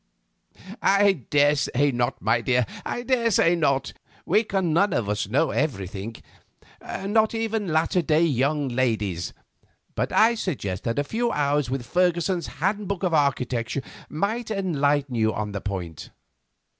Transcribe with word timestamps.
"I 0.81 1.13
daresay 1.29 1.91
not, 1.91 2.23
my 2.23 2.41
dear; 2.41 2.65
I 2.83 3.03
daresay 3.03 3.53
not. 3.55 3.93
We 4.25 4.43
can 4.43 4.73
none 4.73 4.93
of 4.93 5.07
us 5.07 5.27
know 5.29 5.51
everything—not 5.51 7.35
even 7.35 7.67
latter 7.67 8.01
day 8.01 8.23
young 8.23 8.67
ladies—but 8.67 10.11
I 10.11 10.33
suggest 10.33 10.85
that 10.85 10.97
a 10.97 11.03
few 11.03 11.31
hours 11.31 11.69
with 11.69 11.85
Fergussen's 11.85 12.47
'Handbook 12.47 13.03
of 13.03 13.13
Architecture' 13.13 13.83
might 14.09 14.49
enlighten 14.49 15.13
you 15.13 15.35
on 15.35 15.51
the 15.51 15.61
point." 15.61 16.09